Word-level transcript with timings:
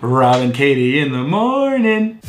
Rob 0.00 0.36
and 0.36 0.54
Katie 0.54 0.98
in 0.98 1.12
the 1.12 1.22
morning. 1.22 2.20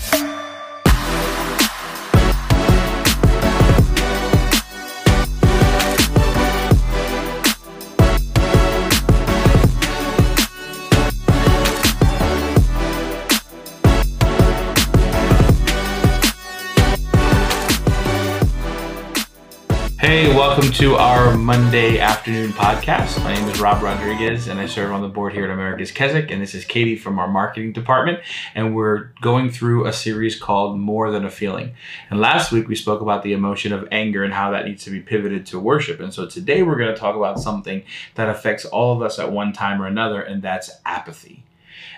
Hey, 20.11 20.27
welcome 20.35 20.69
to 20.73 20.95
our 20.95 21.37
Monday 21.37 21.97
afternoon 21.97 22.51
podcast. 22.51 23.23
My 23.23 23.33
name 23.33 23.47
is 23.47 23.61
Rob 23.61 23.81
Rodriguez, 23.81 24.49
and 24.49 24.59
I 24.59 24.65
serve 24.65 24.91
on 24.91 25.01
the 25.01 25.07
board 25.07 25.31
here 25.31 25.45
at 25.45 25.49
America's 25.49 25.89
Keswick. 25.89 26.29
And 26.31 26.41
this 26.41 26.53
is 26.53 26.65
Katie 26.65 26.97
from 26.97 27.17
our 27.17 27.29
marketing 27.29 27.71
department. 27.71 28.19
And 28.53 28.75
we're 28.75 29.13
going 29.21 29.49
through 29.49 29.85
a 29.85 29.93
series 29.93 30.37
called 30.37 30.77
More 30.77 31.11
Than 31.11 31.23
a 31.23 31.31
Feeling. 31.31 31.75
And 32.09 32.19
last 32.19 32.51
week 32.51 32.67
we 32.67 32.75
spoke 32.75 32.99
about 32.99 33.23
the 33.23 33.31
emotion 33.31 33.71
of 33.71 33.87
anger 33.89 34.25
and 34.25 34.33
how 34.33 34.51
that 34.51 34.65
needs 34.65 34.83
to 34.83 34.89
be 34.89 34.99
pivoted 34.99 35.45
to 35.45 35.59
worship. 35.61 36.01
And 36.01 36.13
so 36.13 36.27
today 36.27 36.61
we're 36.61 36.75
going 36.75 36.93
to 36.93 36.99
talk 36.99 37.15
about 37.15 37.39
something 37.39 37.81
that 38.15 38.27
affects 38.27 38.65
all 38.65 38.93
of 38.93 39.01
us 39.01 39.17
at 39.17 39.31
one 39.31 39.53
time 39.53 39.81
or 39.81 39.87
another, 39.87 40.21
and 40.21 40.41
that's 40.41 40.71
apathy. 40.85 41.45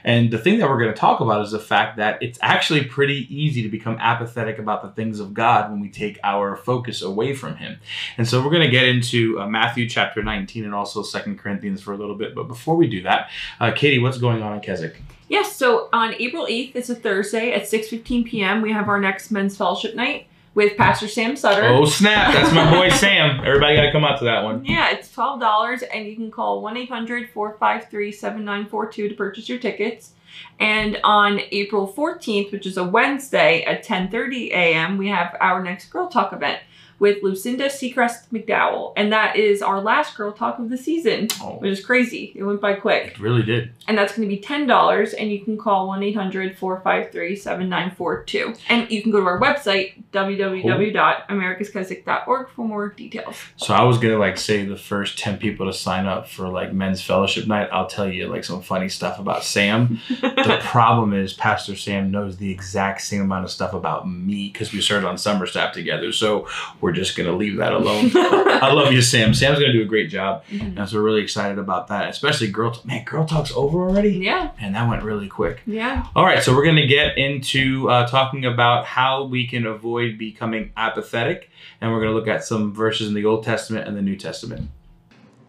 And 0.03 0.31
the 0.31 0.37
thing 0.37 0.59
that 0.59 0.69
we're 0.69 0.79
going 0.79 0.93
to 0.93 0.99
talk 0.99 1.19
about 1.19 1.45
is 1.45 1.51
the 1.51 1.59
fact 1.59 1.97
that 1.97 2.21
it's 2.21 2.39
actually 2.41 2.83
pretty 2.83 3.27
easy 3.33 3.63
to 3.63 3.69
become 3.69 3.97
apathetic 3.99 4.59
about 4.59 4.81
the 4.81 4.89
things 4.89 5.19
of 5.19 5.33
God 5.33 5.71
when 5.71 5.79
we 5.79 5.89
take 5.89 6.19
our 6.23 6.55
focus 6.55 7.01
away 7.01 7.33
from 7.33 7.55
Him. 7.55 7.79
And 8.17 8.27
so 8.27 8.43
we're 8.43 8.51
going 8.51 8.63
to 8.63 8.71
get 8.71 8.87
into 8.87 9.39
uh, 9.39 9.47
Matthew 9.47 9.87
chapter 9.87 10.21
19 10.23 10.65
and 10.65 10.73
also 10.73 11.03
Second 11.03 11.39
Corinthians 11.39 11.81
for 11.81 11.93
a 11.93 11.97
little 11.97 12.15
bit. 12.15 12.35
But 12.35 12.47
before 12.47 12.75
we 12.75 12.87
do 12.87 13.01
that, 13.03 13.29
uh, 13.59 13.71
Katie, 13.71 13.99
what's 13.99 14.17
going 14.17 14.41
on 14.41 14.53
in 14.53 14.61
Keswick? 14.61 15.01
Yes, 15.29 15.55
so 15.55 15.89
on 15.93 16.13
April 16.15 16.45
8th, 16.45 16.75
it's 16.75 16.89
a 16.89 16.95
Thursday 16.95 17.53
at 17.53 17.63
6.15 17.63 18.25
p.m., 18.25 18.61
we 18.61 18.71
have 18.71 18.87
our 18.89 18.99
next 18.99 19.31
men's 19.31 19.57
fellowship 19.57 19.95
night 19.95 20.27
with 20.55 20.77
Pastor 20.77 21.07
Sam 21.07 21.35
Sutter. 21.35 21.65
Oh, 21.65 21.85
snap. 21.85 22.33
That's 22.33 22.53
my 22.53 22.69
boy 22.71 22.89
Sam. 22.95 23.39
Everybody 23.43 23.75
got 23.75 23.83
to 23.83 23.91
come 23.91 24.03
out 24.05 24.19
to 24.19 24.25
that 24.25 24.43
one. 24.43 24.63
Yeah, 24.65 24.91
it's 24.91 25.13
$12, 25.15 25.83
and 25.93 26.05
you 26.07 26.15
can 26.15 26.29
call 26.31 26.61
1-800-453-7942 26.61 29.09
to 29.09 29.13
purchase 29.15 29.49
your 29.49 29.59
tickets. 29.59 30.11
And 30.59 30.99
on 31.03 31.41
April 31.51 31.91
14th, 31.95 32.51
which 32.51 32.65
is 32.65 32.77
a 32.77 32.83
Wednesday 32.83 33.63
at 33.63 33.85
10.30 33.85 34.49
a.m., 34.51 34.97
we 34.97 35.07
have 35.09 35.35
our 35.39 35.61
next 35.63 35.89
Girl 35.91 36.07
Talk 36.07 36.33
event 36.33 36.59
with 36.99 37.21
Lucinda 37.23 37.69
Secrest 37.69 38.31
McDowell. 38.33 38.93
And 38.95 39.11
that 39.11 39.35
is 39.35 39.61
our 39.61 39.81
last 39.81 40.15
Girl 40.15 40.31
Talk 40.31 40.57
of 40.59 40.69
the 40.69 40.77
season, 40.77 41.27
Oh, 41.41 41.55
which 41.57 41.71
is 41.71 41.83
crazy. 41.85 42.31
It 42.35 42.43
went 42.43 42.61
by 42.61 42.73
quick. 42.75 43.07
it 43.13 43.19
really 43.19 43.41
did. 43.43 43.71
and 43.87 43.97
that's 43.97 44.15
going 44.15 44.29
to 44.29 44.33
be 44.35 44.41
$10 44.41 45.13
and 45.19 45.31
you 45.31 45.43
can 45.43 45.57
call 45.57 45.89
1-800-453-7942 45.89 48.59
and 48.69 48.89
you 48.91 49.01
can 49.01 49.11
go 49.11 49.19
to 49.19 49.25
our 49.25 49.39
website 49.39 50.02
www.americaskeswick.org 50.13 52.49
for 52.49 52.67
more 52.67 52.89
details 52.89 53.35
So 53.57 53.73
I 53.73 53.83
was 53.83 53.97
gonna 53.97 54.17
like 54.17 54.37
say 54.37 54.65
the 54.65 54.77
first 54.77 55.17
ten 55.17 55.37
people 55.37 55.65
to 55.65 55.73
sign 55.73 56.05
up 56.05 56.27
for 56.27 56.47
like 56.49 56.73
men's 56.73 57.01
fellowship 57.01 57.47
night. 57.47 57.69
I'll 57.71 57.87
tell 57.87 58.07
you 58.07 58.27
like 58.27 58.43
some 58.43 58.61
funny 58.61 58.89
stuff 58.89 59.19
about 59.19 59.43
Sam. 59.43 59.99
the 60.21 60.59
problem 60.63 61.13
is 61.13 61.33
Pastor 61.33 61.75
Sam 61.75 62.11
knows 62.11 62.37
the 62.37 62.51
exact 62.51 63.01
same 63.01 63.21
amount 63.21 63.45
of 63.45 63.51
stuff 63.51 63.73
about 63.73 64.09
me 64.09 64.49
because 64.51 64.73
we 64.73 64.81
served 64.81 65.05
on 65.05 65.17
summer 65.17 65.45
staff 65.45 65.73
together. 65.73 66.11
So 66.11 66.47
we're 66.81 66.91
just 66.93 67.15
gonna 67.17 67.35
leave 67.35 67.57
that 67.57 67.73
alone. 67.73 68.11
I 68.15 68.71
love 68.71 68.93
you, 68.93 69.01
Sam. 69.01 69.33
Sam's 69.33 69.59
gonna 69.59 69.73
do 69.73 69.81
a 69.81 69.85
great 69.85 70.09
job, 70.09 70.43
and 70.51 70.87
so 70.87 70.97
we're 70.97 71.03
really 71.03 71.21
excited 71.21 71.57
about 71.59 71.87
that. 71.87 72.09
Especially 72.09 72.47
girl, 72.47 72.77
man, 72.85 73.03
girl 73.05 73.25
talk's 73.25 73.51
over 73.53 73.89
already, 73.89 74.11
yeah 74.11 74.51
and 74.59 74.75
that 74.75 74.87
went 74.87 75.03
really 75.03 75.27
quick. 75.27 75.61
yeah 75.65 76.05
All 76.15 76.23
right, 76.23 76.41
so 76.43 76.55
we're 76.55 76.63
going 76.63 76.75
to 76.77 76.87
get 76.87 77.17
into 77.17 77.89
uh, 77.89 78.07
talking 78.07 78.45
about 78.45 78.85
how 78.85 79.23
we 79.25 79.47
can 79.47 79.65
avoid 79.65 80.02
becoming 80.11 80.71
apathetic, 80.75 81.49
and 81.79 81.91
we're 81.91 81.99
going 82.01 82.11
to 82.11 82.15
look 82.15 82.27
at 82.27 82.43
some 82.43 82.73
verses 82.73 83.07
in 83.07 83.13
the 83.13 83.25
Old 83.25 83.43
Testament 83.43 83.87
and 83.87 83.95
the 83.95 84.01
New 84.01 84.17
Testament. 84.17 84.69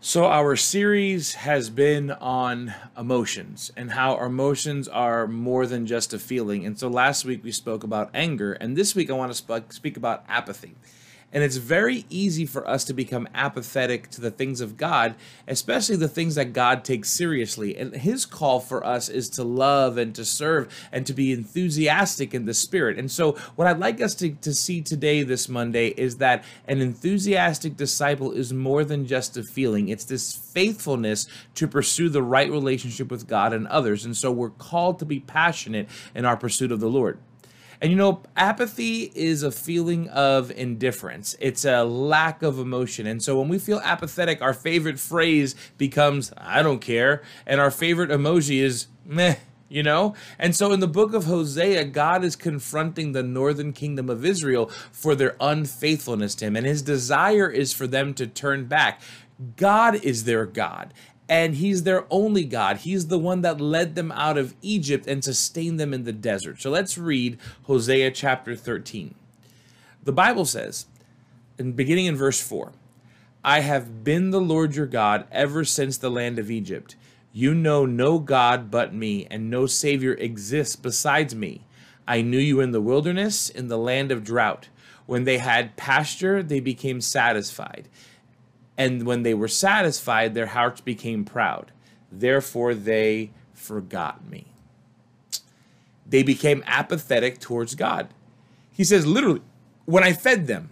So, 0.00 0.26
our 0.26 0.54
series 0.54 1.32
has 1.32 1.70
been 1.70 2.10
on 2.10 2.74
emotions 2.96 3.72
and 3.74 3.90
how 3.90 4.16
our 4.16 4.26
emotions 4.26 4.86
are 4.86 5.26
more 5.26 5.66
than 5.66 5.86
just 5.86 6.12
a 6.12 6.18
feeling. 6.18 6.66
And 6.66 6.78
so, 6.78 6.88
last 6.88 7.24
week 7.24 7.42
we 7.42 7.50
spoke 7.50 7.84
about 7.84 8.10
anger, 8.12 8.52
and 8.52 8.76
this 8.76 8.94
week 8.94 9.08
I 9.08 9.14
want 9.14 9.32
to 9.32 9.36
sp- 9.40 9.72
speak 9.72 9.96
about 9.96 10.24
apathy. 10.28 10.74
And 11.34 11.42
it's 11.42 11.56
very 11.56 12.06
easy 12.08 12.46
for 12.46 12.66
us 12.66 12.84
to 12.84 12.94
become 12.94 13.28
apathetic 13.34 14.08
to 14.10 14.20
the 14.20 14.30
things 14.30 14.60
of 14.60 14.76
God, 14.76 15.16
especially 15.48 15.96
the 15.96 16.06
things 16.06 16.36
that 16.36 16.52
God 16.52 16.84
takes 16.84 17.10
seriously. 17.10 17.76
And 17.76 17.92
His 17.92 18.24
call 18.24 18.60
for 18.60 18.86
us 18.86 19.08
is 19.08 19.28
to 19.30 19.42
love 19.42 19.98
and 19.98 20.14
to 20.14 20.24
serve 20.24 20.72
and 20.92 21.04
to 21.06 21.12
be 21.12 21.32
enthusiastic 21.32 22.34
in 22.34 22.44
the 22.44 22.54
Spirit. 22.54 23.00
And 23.00 23.10
so, 23.10 23.32
what 23.56 23.66
I'd 23.66 23.80
like 23.80 24.00
us 24.00 24.14
to, 24.16 24.30
to 24.30 24.54
see 24.54 24.80
today, 24.80 25.24
this 25.24 25.48
Monday, 25.48 25.88
is 25.88 26.18
that 26.18 26.44
an 26.68 26.80
enthusiastic 26.80 27.76
disciple 27.76 28.30
is 28.30 28.52
more 28.52 28.84
than 28.84 29.04
just 29.04 29.36
a 29.36 29.42
feeling, 29.42 29.88
it's 29.88 30.04
this 30.04 30.36
faithfulness 30.36 31.26
to 31.56 31.66
pursue 31.66 32.08
the 32.08 32.22
right 32.22 32.50
relationship 32.50 33.10
with 33.10 33.26
God 33.26 33.52
and 33.52 33.66
others. 33.66 34.04
And 34.04 34.16
so, 34.16 34.30
we're 34.30 34.50
called 34.50 35.00
to 35.00 35.04
be 35.04 35.18
passionate 35.18 35.88
in 36.14 36.24
our 36.24 36.36
pursuit 36.36 36.70
of 36.70 36.78
the 36.78 36.88
Lord. 36.88 37.18
And 37.84 37.90
you 37.90 37.98
know, 37.98 38.22
apathy 38.34 39.12
is 39.14 39.42
a 39.42 39.50
feeling 39.50 40.08
of 40.08 40.50
indifference. 40.50 41.36
It's 41.38 41.66
a 41.66 41.84
lack 41.84 42.42
of 42.42 42.58
emotion. 42.58 43.06
And 43.06 43.22
so 43.22 43.38
when 43.38 43.50
we 43.50 43.58
feel 43.58 43.78
apathetic, 43.84 44.40
our 44.40 44.54
favorite 44.54 44.98
phrase 44.98 45.54
becomes, 45.76 46.32
I 46.38 46.62
don't 46.62 46.78
care. 46.78 47.22
And 47.46 47.60
our 47.60 47.70
favorite 47.70 48.08
emoji 48.08 48.62
is, 48.62 48.86
meh. 49.04 49.36
You 49.68 49.82
know? 49.82 50.14
And 50.38 50.56
so 50.56 50.72
in 50.72 50.80
the 50.80 50.88
book 50.88 51.12
of 51.12 51.26
Hosea, 51.26 51.84
God 51.84 52.24
is 52.24 52.36
confronting 52.36 53.12
the 53.12 53.22
northern 53.22 53.74
kingdom 53.74 54.08
of 54.08 54.24
Israel 54.24 54.70
for 54.90 55.14
their 55.14 55.36
unfaithfulness 55.38 56.34
to 56.36 56.46
him. 56.46 56.56
And 56.56 56.64
his 56.64 56.80
desire 56.80 57.50
is 57.50 57.74
for 57.74 57.86
them 57.86 58.14
to 58.14 58.26
turn 58.26 58.64
back. 58.64 59.02
God 59.56 59.96
is 59.96 60.24
their 60.24 60.46
God 60.46 60.94
and 61.28 61.54
he's 61.54 61.82
their 61.84 62.06
only 62.10 62.44
God. 62.44 62.78
He's 62.78 63.08
the 63.08 63.18
one 63.18 63.40
that 63.42 63.60
led 63.60 63.94
them 63.94 64.12
out 64.12 64.36
of 64.36 64.54
Egypt 64.60 65.06
and 65.06 65.24
sustained 65.24 65.80
them 65.80 65.94
in 65.94 66.04
the 66.04 66.12
desert. 66.12 66.60
So 66.60 66.70
let's 66.70 66.98
read 66.98 67.38
Hosea 67.64 68.10
chapter 68.10 68.54
13. 68.54 69.14
The 70.02 70.12
Bible 70.12 70.44
says, 70.44 70.86
and 71.58 71.74
beginning 71.74 72.06
in 72.06 72.16
verse 72.16 72.40
4, 72.40 72.72
I 73.42 73.60
have 73.60 74.04
been 74.04 74.30
the 74.30 74.40
Lord 74.40 74.74
your 74.74 74.86
God 74.86 75.26
ever 75.30 75.64
since 75.64 75.96
the 75.96 76.10
land 76.10 76.38
of 76.38 76.50
Egypt. 76.50 76.96
You 77.32 77.54
know 77.54 77.84
no 77.84 78.18
God 78.18 78.70
but 78.70 78.94
me, 78.94 79.26
and 79.30 79.50
no 79.50 79.66
Savior 79.66 80.12
exists 80.14 80.76
besides 80.76 81.34
me. 81.34 81.62
I 82.06 82.22
knew 82.22 82.38
you 82.38 82.60
in 82.60 82.72
the 82.72 82.80
wilderness, 82.80 83.48
in 83.48 83.68
the 83.68 83.78
land 83.78 84.12
of 84.12 84.24
drought. 84.24 84.68
When 85.06 85.24
they 85.24 85.38
had 85.38 85.76
pasture, 85.76 86.42
they 86.42 86.60
became 86.60 87.00
satisfied. 87.00 87.88
And 88.76 89.06
when 89.06 89.22
they 89.22 89.34
were 89.34 89.48
satisfied, 89.48 90.34
their 90.34 90.46
hearts 90.46 90.80
became 90.80 91.24
proud. 91.24 91.72
Therefore, 92.10 92.74
they 92.74 93.30
forgot 93.52 94.28
me. 94.28 94.46
They 96.06 96.22
became 96.22 96.62
apathetic 96.66 97.40
towards 97.40 97.74
God. 97.74 98.08
He 98.72 98.84
says, 98.84 99.06
literally, 99.06 99.42
when 99.84 100.02
I 100.02 100.12
fed 100.12 100.46
them, 100.46 100.70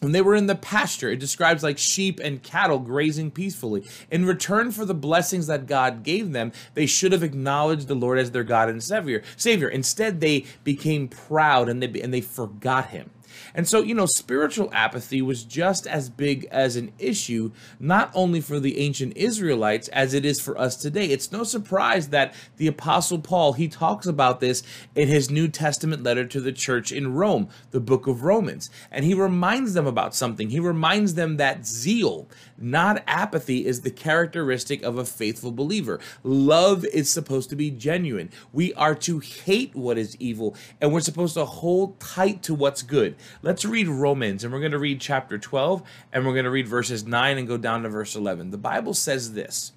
when 0.00 0.12
they 0.12 0.20
were 0.20 0.36
in 0.36 0.46
the 0.46 0.54
pasture, 0.54 1.10
it 1.10 1.18
describes 1.18 1.62
like 1.62 1.76
sheep 1.76 2.20
and 2.20 2.42
cattle 2.42 2.78
grazing 2.78 3.32
peacefully. 3.32 3.84
In 4.10 4.24
return 4.26 4.70
for 4.70 4.84
the 4.84 4.94
blessings 4.94 5.48
that 5.48 5.66
God 5.66 6.04
gave 6.04 6.32
them, 6.32 6.52
they 6.74 6.86
should 6.86 7.10
have 7.10 7.24
acknowledged 7.24 7.88
the 7.88 7.96
Lord 7.96 8.18
as 8.18 8.30
their 8.30 8.44
God 8.44 8.68
and 8.68 8.82
Savior. 8.82 9.22
Savior. 9.36 9.68
Instead, 9.68 10.20
they 10.20 10.44
became 10.62 11.08
proud 11.08 11.68
and 11.68 11.82
they 11.82 12.00
and 12.00 12.14
they 12.14 12.20
forgot 12.20 12.90
Him. 12.90 13.10
And 13.54 13.68
so, 13.68 13.82
you 13.82 13.94
know, 13.94 14.06
spiritual 14.06 14.70
apathy 14.72 15.22
was 15.22 15.44
just 15.44 15.86
as 15.86 16.08
big 16.08 16.46
as 16.50 16.76
an 16.76 16.92
issue, 16.98 17.52
not 17.78 18.10
only 18.14 18.40
for 18.40 18.60
the 18.60 18.78
ancient 18.78 19.16
Israelites 19.16 19.88
as 19.88 20.14
it 20.14 20.24
is 20.24 20.40
for 20.40 20.58
us 20.58 20.76
today. 20.76 21.06
It's 21.06 21.32
no 21.32 21.44
surprise 21.44 22.08
that 22.08 22.34
the 22.56 22.66
Apostle 22.66 23.18
Paul, 23.18 23.54
he 23.54 23.68
talks 23.68 24.06
about 24.06 24.40
this 24.40 24.62
in 24.94 25.08
his 25.08 25.30
New 25.30 25.48
Testament 25.48 26.02
letter 26.02 26.24
to 26.26 26.40
the 26.40 26.52
church 26.52 26.92
in 26.92 27.14
Rome, 27.14 27.48
the 27.70 27.80
book 27.80 28.06
of 28.06 28.22
Romans. 28.22 28.70
And 28.90 29.04
he 29.04 29.14
reminds 29.14 29.74
them 29.74 29.86
about 29.86 30.14
something. 30.14 30.50
He 30.50 30.60
reminds 30.60 31.14
them 31.14 31.36
that 31.36 31.66
zeal, 31.66 32.28
not 32.56 33.02
apathy, 33.06 33.66
is 33.66 33.80
the 33.80 33.90
characteristic 33.90 34.82
of 34.82 34.98
a 34.98 35.04
faithful 35.04 35.52
believer. 35.52 36.00
Love 36.22 36.84
is 36.86 37.10
supposed 37.10 37.50
to 37.50 37.56
be 37.56 37.70
genuine. 37.70 38.30
We 38.52 38.74
are 38.74 38.94
to 38.96 39.18
hate 39.18 39.74
what 39.74 39.98
is 39.98 40.16
evil, 40.18 40.56
and 40.80 40.92
we're 40.92 41.00
supposed 41.00 41.34
to 41.34 41.44
hold 41.44 42.00
tight 42.00 42.42
to 42.44 42.54
what's 42.54 42.82
good. 42.82 43.16
Let's 43.42 43.64
read 43.64 43.88
Romans, 43.88 44.44
and 44.44 44.52
we're 44.52 44.60
going 44.60 44.72
to 44.72 44.78
read 44.78 45.00
chapter 45.00 45.38
12, 45.38 45.82
and 46.12 46.26
we're 46.26 46.32
going 46.32 46.44
to 46.44 46.50
read 46.50 46.68
verses 46.68 47.06
9 47.06 47.38
and 47.38 47.48
go 47.48 47.56
down 47.56 47.82
to 47.82 47.88
verse 47.88 48.14
11. 48.14 48.50
The 48.50 48.58
Bible 48.58 48.94
says 48.94 49.32
this 49.32 49.72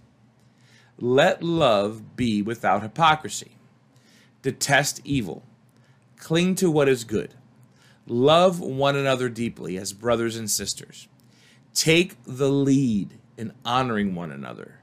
Let 0.98 1.44
love 1.44 2.16
be 2.16 2.42
without 2.42 2.84
hypocrisy, 2.84 3.58
detest 4.42 5.02
evil, 5.04 5.44
cling 6.18 6.56
to 6.56 6.72
what 6.72 6.90
is 6.90 7.04
good, 7.04 7.36
love 8.08 8.60
one 8.60 8.96
another 8.96 9.30
deeply 9.30 9.78
as 9.78 9.94
brothers 9.94 10.36
and 10.36 10.50
sisters, 10.50 11.08
take 11.74 12.16
the 12.26 12.50
lead 12.50 13.18
in 13.38 13.54
honoring 13.66 14.16
one 14.16 14.32
another, 14.32 14.80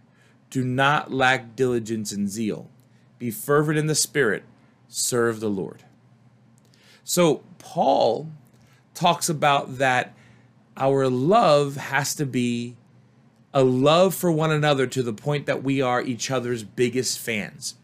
do 0.50 0.64
not 0.64 1.12
lack 1.12 1.54
diligence 1.54 2.12
and 2.12 2.28
zeal. 2.28 2.70
be 3.18 3.30
fervent 3.30 3.78
in 3.78 3.86
the 3.86 3.94
spirit, 3.94 4.44
serve 4.88 5.40
the 5.40 5.50
Lord. 5.50 5.84
So, 7.04 7.42
Paul 7.58 8.30
talks 8.98 9.28
about 9.28 9.78
that 9.78 10.14
our 10.76 11.08
love 11.08 11.76
has 11.76 12.14
to 12.16 12.26
be 12.26 12.76
a 13.54 13.62
love 13.62 14.14
for 14.14 14.30
one 14.30 14.50
another 14.50 14.86
to 14.86 15.02
the 15.02 15.12
point 15.12 15.46
that 15.46 15.62
we 15.62 15.80
are 15.80 16.02
each 16.02 16.30
other's 16.30 16.64
biggest 16.64 17.18
fans. 17.18 17.74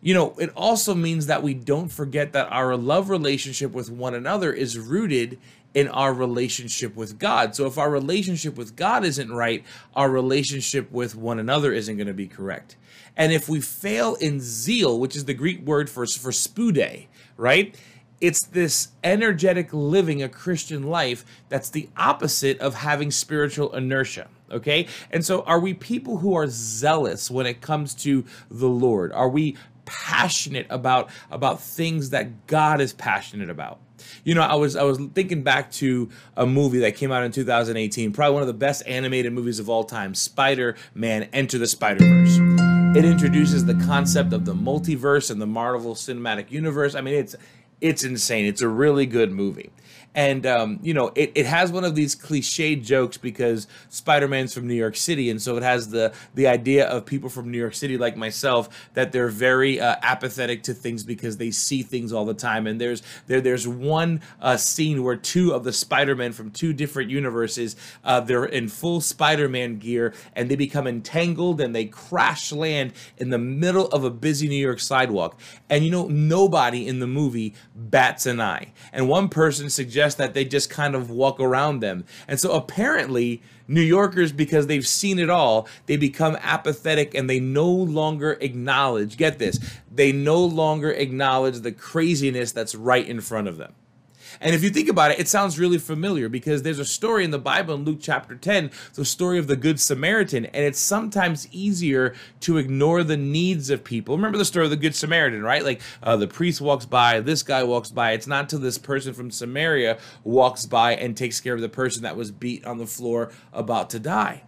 You 0.00 0.14
know, 0.14 0.34
it 0.38 0.50
also 0.56 0.94
means 0.94 1.26
that 1.26 1.42
we 1.42 1.54
don't 1.54 1.88
forget 1.88 2.32
that 2.32 2.50
our 2.50 2.76
love 2.76 3.10
relationship 3.10 3.72
with 3.72 3.90
one 3.90 4.14
another 4.14 4.52
is 4.52 4.78
rooted 4.78 5.38
in 5.74 5.88
our 5.88 6.12
relationship 6.12 6.94
with 6.96 7.18
God. 7.18 7.56
So 7.56 7.66
if 7.66 7.78
our 7.78 7.90
relationship 7.90 8.56
with 8.56 8.76
God 8.76 9.04
isn't 9.04 9.32
right, 9.32 9.64
our 9.94 10.10
relationship 10.10 10.90
with 10.90 11.14
one 11.14 11.38
another 11.38 11.72
isn't 11.72 11.96
going 11.96 12.06
to 12.06 12.14
be 12.14 12.26
correct. 12.26 12.76
And 13.16 13.32
if 13.32 13.48
we 13.48 13.60
fail 13.60 14.14
in 14.16 14.40
zeal, 14.40 14.98
which 14.98 15.16
is 15.16 15.24
the 15.24 15.34
Greek 15.34 15.62
word 15.62 15.90
for 15.90 16.06
for 16.06 16.30
spude, 16.30 17.06
right? 17.36 17.76
It's 18.22 18.44
this 18.44 18.88
energetic 19.02 19.70
living 19.72 20.22
a 20.22 20.28
Christian 20.28 20.84
life 20.84 21.24
that's 21.48 21.68
the 21.68 21.88
opposite 21.96 22.58
of 22.60 22.76
having 22.76 23.10
spiritual 23.10 23.74
inertia. 23.74 24.28
Okay. 24.50 24.86
And 25.10 25.24
so, 25.24 25.42
are 25.42 25.58
we 25.58 25.74
people 25.74 26.18
who 26.18 26.34
are 26.34 26.46
zealous 26.46 27.30
when 27.30 27.46
it 27.46 27.60
comes 27.60 27.94
to 27.96 28.24
the 28.48 28.68
Lord? 28.68 29.12
Are 29.12 29.28
we 29.28 29.56
passionate 29.86 30.66
about 30.70 31.10
about 31.30 31.60
things 31.60 32.10
that 32.10 32.46
God 32.46 32.80
is 32.80 32.92
passionate 32.92 33.50
about? 33.50 33.80
You 34.22 34.36
know, 34.36 34.42
I 34.42 34.54
was 34.54 34.76
I 34.76 34.84
was 34.84 34.98
thinking 35.14 35.42
back 35.42 35.72
to 35.72 36.08
a 36.36 36.46
movie 36.46 36.78
that 36.80 36.94
came 36.94 37.10
out 37.10 37.24
in 37.24 37.32
2018, 37.32 38.12
probably 38.12 38.34
one 38.34 38.42
of 38.42 38.46
the 38.46 38.54
best 38.54 38.84
animated 38.86 39.32
movies 39.32 39.58
of 39.58 39.68
all 39.68 39.82
time, 39.82 40.14
Spider-Man 40.14 41.28
Into 41.32 41.58
the 41.58 41.66
Spider-Verse. 41.66 42.38
It 42.96 43.04
introduces 43.06 43.64
the 43.64 43.74
concept 43.86 44.32
of 44.32 44.44
the 44.44 44.54
multiverse 44.54 45.30
and 45.30 45.40
the 45.40 45.46
Marvel 45.46 45.94
Cinematic 45.94 46.50
Universe. 46.50 46.94
I 46.94 47.00
mean, 47.00 47.14
it's 47.14 47.34
it's 47.82 48.04
insane. 48.04 48.46
It's 48.46 48.62
a 48.62 48.68
really 48.68 49.04
good 49.04 49.32
movie 49.32 49.70
and 50.14 50.46
um, 50.46 50.78
you 50.82 50.94
know 50.94 51.12
it, 51.14 51.32
it 51.34 51.46
has 51.46 51.72
one 51.72 51.84
of 51.84 51.94
these 51.94 52.14
cliche 52.14 52.76
jokes 52.76 53.16
because 53.16 53.66
spider-man's 53.88 54.52
from 54.52 54.66
new 54.66 54.74
york 54.74 54.96
city. 54.96 55.30
And 55.30 55.40
so 55.40 55.56
it 55.56 55.62
has 55.62 55.90
the 55.90 56.12
the 56.34 56.46
idea 56.46 56.86
of 56.86 57.06
people 57.06 57.28
from 57.28 57.50
new 57.50 57.58
york 57.58 57.74
city 57.74 57.96
like 57.96 58.16
myself 58.16 58.90
that 58.94 59.12
they're 59.12 59.28
very 59.28 59.80
uh, 59.80 59.96
apathetic 60.02 60.62
to 60.64 60.74
things 60.74 61.04
because 61.04 61.36
they 61.36 61.50
see 61.50 61.82
things 61.82 62.12
all 62.12 62.24
the 62.24 62.34
time. 62.34 62.66
And 62.66 62.80
there's 62.80 63.02
there 63.26 63.40
there's 63.40 63.66
one 63.66 64.20
uh, 64.40 64.56
scene 64.56 65.02
where 65.02 65.16
two 65.16 65.52
of 65.52 65.64
the 65.64 65.72
spider-men 65.72 66.32
from 66.32 66.50
two 66.50 66.72
different 66.72 67.10
universes 67.10 67.76
uh, 68.04 68.20
they're 68.20 68.44
in 68.44 68.68
full 68.68 69.00
spider-man 69.00 69.78
gear 69.78 70.14
and 70.34 70.50
they 70.50 70.56
become 70.56 70.86
entangled 70.86 71.60
and 71.60 71.74
they 71.74 71.86
crash 71.86 72.52
land 72.52 72.92
in 73.16 73.30
the 73.30 73.38
middle 73.38 73.86
of 73.88 74.04
a 74.04 74.10
busy 74.10 74.48
new 74.48 74.54
york 74.54 74.80
sidewalk. 74.80 75.38
And 75.70 75.84
you 75.84 75.90
know 75.90 76.06
nobody 76.08 76.86
in 76.86 76.98
the 77.00 77.06
movie 77.06 77.54
bats 77.74 78.26
an 78.26 78.40
eye. 78.40 78.72
And 78.92 79.08
one 79.08 79.28
person 79.28 79.70
suggests 79.70 80.01
suggest 80.02 80.18
that 80.18 80.34
they 80.34 80.44
just 80.44 80.68
kind 80.68 80.94
of 80.96 81.10
walk 81.10 81.38
around 81.38 81.80
them. 81.80 82.04
And 82.26 82.40
so 82.40 82.52
apparently, 82.52 83.40
New 83.68 83.80
Yorkers, 83.80 84.32
because 84.32 84.66
they've 84.66 84.86
seen 84.86 85.20
it 85.20 85.30
all, 85.30 85.68
they 85.86 85.96
become 85.96 86.36
apathetic 86.40 87.14
and 87.14 87.30
they 87.30 87.38
no 87.38 87.68
longer 87.68 88.32
acknowledge, 88.40 89.16
get 89.16 89.38
this, 89.38 89.60
they 89.94 90.10
no 90.10 90.44
longer 90.44 90.90
acknowledge 90.90 91.60
the 91.60 91.70
craziness 91.70 92.50
that's 92.50 92.74
right 92.74 93.06
in 93.06 93.20
front 93.20 93.46
of 93.46 93.58
them. 93.58 93.74
And 94.40 94.54
if 94.54 94.62
you 94.62 94.70
think 94.70 94.88
about 94.88 95.10
it, 95.10 95.20
it 95.20 95.28
sounds 95.28 95.58
really 95.58 95.78
familiar 95.78 96.28
because 96.28 96.62
there's 96.62 96.78
a 96.78 96.84
story 96.84 97.24
in 97.24 97.30
the 97.30 97.38
Bible 97.38 97.74
in 97.74 97.84
Luke 97.84 97.98
chapter 98.00 98.34
10, 98.34 98.70
the 98.94 99.04
story 99.04 99.38
of 99.38 99.46
the 99.46 99.56
Good 99.56 99.80
Samaritan, 99.80 100.46
and 100.46 100.64
it's 100.64 100.78
sometimes 100.78 101.48
easier 101.52 102.14
to 102.40 102.58
ignore 102.58 103.04
the 103.04 103.16
needs 103.16 103.70
of 103.70 103.84
people. 103.84 104.16
Remember 104.16 104.38
the 104.38 104.44
story 104.44 104.66
of 104.66 104.70
the 104.70 104.76
Good 104.76 104.94
Samaritan, 104.94 105.42
right? 105.42 105.64
Like 105.64 105.80
uh, 106.02 106.16
the 106.16 106.28
priest 106.28 106.60
walks 106.60 106.86
by, 106.86 107.20
this 107.20 107.42
guy 107.42 107.62
walks 107.62 107.90
by. 107.90 108.12
It's 108.12 108.26
not 108.26 108.48
till 108.48 108.60
this 108.60 108.78
person 108.78 109.14
from 109.14 109.30
Samaria 109.30 109.98
walks 110.24 110.66
by 110.66 110.94
and 110.94 111.16
takes 111.16 111.40
care 111.40 111.54
of 111.54 111.60
the 111.60 111.68
person 111.68 112.02
that 112.02 112.16
was 112.16 112.30
beat 112.30 112.64
on 112.64 112.78
the 112.78 112.86
floor 112.86 113.32
about 113.52 113.90
to 113.90 113.98
die. 113.98 114.42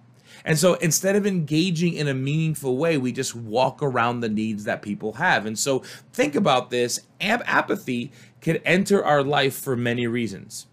And 0.44 0.58
so 0.58 0.74
instead 0.74 1.16
of 1.16 1.26
engaging 1.26 1.94
in 1.94 2.08
a 2.08 2.14
meaningful 2.14 2.76
way, 2.76 2.96
we 2.98 3.12
just 3.12 3.34
walk 3.34 3.82
around 3.82 4.20
the 4.20 4.28
needs 4.28 4.64
that 4.64 4.82
people 4.82 5.14
have. 5.14 5.46
And 5.46 5.58
so 5.58 5.80
think 6.12 6.34
about 6.34 6.70
this 6.70 7.00
apathy 7.20 8.12
can 8.40 8.56
enter 8.58 9.04
our 9.04 9.22
life 9.22 9.54
for 9.54 9.76
many 9.76 10.06
reasons. 10.06 10.66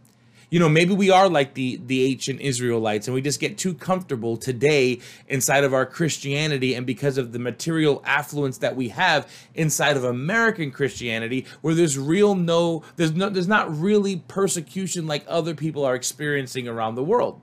You 0.51 0.59
know, 0.59 0.67
maybe 0.67 0.93
we 0.93 1.09
are 1.09 1.29
like 1.29 1.53
the 1.53 1.79
the 1.85 2.03
ancient 2.03 2.41
Israelites 2.41 3.07
and 3.07 3.15
we 3.15 3.21
just 3.21 3.39
get 3.39 3.57
too 3.57 3.73
comfortable 3.73 4.35
today 4.35 4.99
inside 5.29 5.63
of 5.63 5.73
our 5.73 5.85
Christianity 5.85 6.75
and 6.75 6.85
because 6.85 7.17
of 7.17 7.31
the 7.31 7.39
material 7.39 8.03
affluence 8.05 8.57
that 8.57 8.75
we 8.75 8.89
have 8.89 9.31
inside 9.55 9.95
of 9.95 10.03
American 10.03 10.69
Christianity 10.69 11.45
where 11.61 11.73
there's 11.73 11.97
real 11.97 12.35
no 12.35 12.83
there's 12.97 13.13
no 13.13 13.29
there's 13.29 13.47
not 13.47 13.73
really 13.73 14.17
persecution 14.27 15.07
like 15.07 15.23
other 15.25 15.55
people 15.55 15.85
are 15.85 15.95
experiencing 15.95 16.67
around 16.67 16.95
the 16.95 17.03
world. 17.03 17.39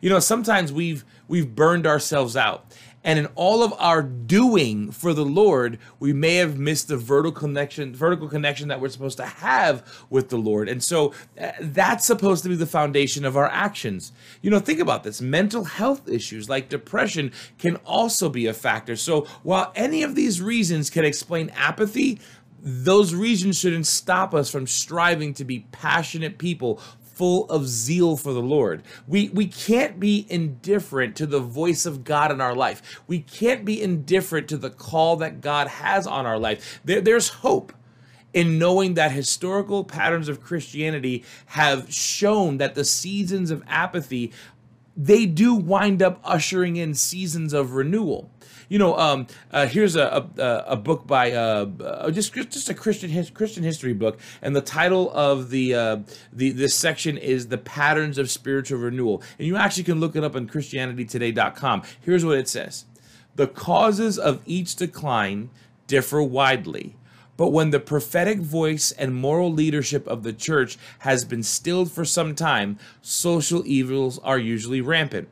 You 0.00 0.10
know, 0.10 0.20
sometimes 0.20 0.72
we've 0.72 1.04
we've 1.28 1.54
burned 1.54 1.86
ourselves 1.86 2.36
out. 2.36 2.72
And 3.04 3.18
in 3.18 3.26
all 3.36 3.62
of 3.62 3.72
our 3.78 4.02
doing 4.02 4.90
for 4.90 5.14
the 5.14 5.24
Lord, 5.24 5.78
we 6.00 6.12
may 6.12 6.34
have 6.36 6.58
missed 6.58 6.88
the 6.88 6.96
vertical 6.96 7.40
connection, 7.40 7.94
vertical 7.94 8.28
connection 8.28 8.68
that 8.68 8.80
we're 8.80 8.88
supposed 8.88 9.16
to 9.18 9.24
have 9.24 9.82
with 10.10 10.30
the 10.30 10.36
Lord. 10.36 10.68
And 10.68 10.82
so 10.82 11.14
uh, 11.40 11.52
that's 11.60 12.04
supposed 12.04 12.42
to 12.42 12.48
be 12.48 12.56
the 12.56 12.66
foundation 12.66 13.24
of 13.24 13.36
our 13.36 13.46
actions. 13.46 14.12
You 14.42 14.50
know, 14.50 14.58
think 14.58 14.80
about 14.80 15.04
this. 15.04 15.22
Mental 15.22 15.64
health 15.64 16.08
issues 16.08 16.48
like 16.48 16.68
depression 16.68 17.32
can 17.56 17.76
also 17.86 18.28
be 18.28 18.46
a 18.46 18.52
factor. 18.52 18.96
So 18.96 19.22
while 19.42 19.72
any 19.76 20.02
of 20.02 20.14
these 20.14 20.42
reasons 20.42 20.90
can 20.90 21.04
explain 21.04 21.50
apathy, 21.50 22.18
those 22.60 23.14
reasons 23.14 23.58
shouldn't 23.58 23.86
stop 23.86 24.34
us 24.34 24.50
from 24.50 24.66
striving 24.66 25.32
to 25.34 25.44
be 25.44 25.60
passionate 25.70 26.36
people 26.36 26.82
full 27.18 27.50
of 27.50 27.66
zeal 27.66 28.16
for 28.16 28.32
the 28.32 28.40
Lord. 28.40 28.82
We 29.08 29.28
we 29.30 29.46
can't 29.46 29.98
be 29.98 30.26
indifferent 30.30 31.16
to 31.16 31.26
the 31.26 31.40
voice 31.40 31.84
of 31.84 32.04
God 32.04 32.30
in 32.30 32.40
our 32.40 32.54
life. 32.54 33.02
We 33.08 33.18
can't 33.20 33.64
be 33.64 33.82
indifferent 33.82 34.48
to 34.48 34.56
the 34.56 34.70
call 34.70 35.16
that 35.16 35.40
God 35.40 35.66
has 35.66 36.06
on 36.06 36.24
our 36.24 36.38
life. 36.38 36.80
There, 36.84 37.00
there's 37.00 37.28
hope 37.28 37.72
in 38.32 38.58
knowing 38.58 38.94
that 38.94 39.10
historical 39.10 39.84
patterns 39.84 40.28
of 40.28 40.42
Christianity 40.42 41.24
have 41.46 41.92
shown 41.92 42.58
that 42.58 42.76
the 42.76 42.84
seasons 42.84 43.50
of 43.50 43.64
apathy 43.66 44.32
they 45.00 45.26
do 45.26 45.54
wind 45.54 46.02
up 46.02 46.20
ushering 46.24 46.74
in 46.74 46.92
seasons 46.92 47.52
of 47.52 47.72
renewal. 47.74 48.30
You 48.68 48.78
know, 48.78 48.98
um, 48.98 49.26
uh, 49.50 49.66
here's 49.66 49.96
a, 49.96 50.28
a, 50.36 50.64
a 50.68 50.76
book 50.76 51.06
by 51.06 51.32
uh, 51.32 51.66
uh, 51.80 52.10
just 52.10 52.34
just 52.34 52.68
a 52.68 52.74
Christian 52.74 53.08
his, 53.08 53.30
Christian 53.30 53.62
history 53.62 53.94
book, 53.94 54.18
and 54.42 54.54
the 54.54 54.60
title 54.60 55.10
of 55.12 55.48
the 55.48 55.74
uh, 55.74 55.96
the 56.32 56.50
this 56.50 56.74
section 56.74 57.16
is 57.16 57.48
the 57.48 57.56
patterns 57.56 58.18
of 58.18 58.30
spiritual 58.30 58.78
renewal, 58.78 59.22
and 59.38 59.48
you 59.48 59.56
actually 59.56 59.84
can 59.84 60.00
look 60.00 60.16
it 60.16 60.22
up 60.24 60.36
on 60.36 60.46
ChristianityToday.com. 60.46 61.82
Here's 62.02 62.26
what 62.26 62.36
it 62.36 62.46
says: 62.46 62.84
the 63.36 63.46
causes 63.46 64.18
of 64.18 64.42
each 64.44 64.76
decline 64.76 65.48
differ 65.86 66.22
widely. 66.22 66.94
But 67.38 67.50
when 67.50 67.70
the 67.70 67.78
prophetic 67.78 68.40
voice 68.40 68.90
and 68.90 69.14
moral 69.14 69.52
leadership 69.52 70.06
of 70.08 70.24
the 70.24 70.32
church 70.32 70.76
has 71.00 71.24
been 71.24 71.44
stilled 71.44 71.90
for 71.90 72.04
some 72.04 72.34
time, 72.34 72.80
social 73.00 73.62
evils 73.64 74.18
are 74.24 74.40
usually 74.40 74.80
rampant. 74.80 75.28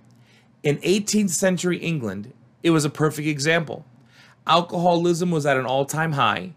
In 0.63 0.79
18th 0.79 1.31
century 1.31 1.79
England, 1.79 2.33
it 2.67 2.71
was 2.71 2.85
a 2.85 2.91
perfect 2.91 3.29
example. 3.29 3.85
Alcoholism 4.45 5.31
was 5.31 5.47
at 5.47 5.57
an 5.57 5.67
all 5.67 5.85
time 5.85 6.13
high. 6.13 6.53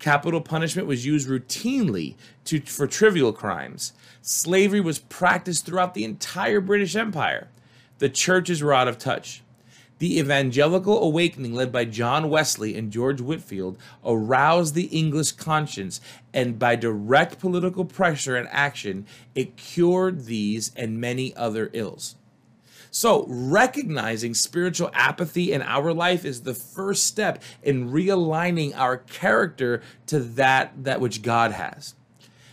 Capital 0.00 0.40
punishment 0.40 0.88
was 0.88 1.06
used 1.06 1.28
routinely 1.28 2.16
to, 2.46 2.60
for 2.62 2.88
trivial 2.88 3.32
crimes. 3.32 3.92
Slavery 4.22 4.80
was 4.80 4.98
practiced 4.98 5.64
throughout 5.64 5.94
the 5.94 6.02
entire 6.02 6.60
British 6.60 6.96
Empire. 6.96 7.48
The 7.98 8.08
churches 8.08 8.60
were 8.60 8.74
out 8.74 8.88
of 8.88 8.98
touch. 8.98 9.44
The 10.00 10.18
evangelical 10.18 11.00
awakening 11.00 11.54
led 11.54 11.70
by 11.70 11.84
John 11.84 12.28
Wesley 12.28 12.76
and 12.76 12.90
George 12.90 13.20
Whitefield 13.20 13.78
aroused 14.04 14.74
the 14.74 14.86
English 14.86 15.30
conscience, 15.30 16.00
and 16.34 16.58
by 16.58 16.74
direct 16.74 17.38
political 17.38 17.84
pressure 17.84 18.34
and 18.34 18.48
action, 18.50 19.06
it 19.36 19.56
cured 19.56 20.24
these 20.24 20.72
and 20.74 21.00
many 21.00 21.32
other 21.36 21.70
ills. 21.72 22.16
So, 22.94 23.24
recognizing 23.26 24.34
spiritual 24.34 24.90
apathy 24.92 25.50
in 25.50 25.62
our 25.62 25.94
life 25.94 26.26
is 26.26 26.42
the 26.42 26.52
first 26.52 27.06
step 27.06 27.42
in 27.62 27.90
realigning 27.90 28.76
our 28.76 28.98
character 28.98 29.80
to 30.06 30.20
that 30.20 30.84
that 30.84 31.00
which 31.00 31.22
God 31.22 31.52
has. 31.52 31.94